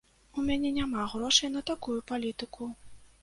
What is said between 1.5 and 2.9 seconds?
на такую палітыку.